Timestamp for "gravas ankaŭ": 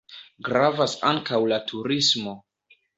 0.47-1.43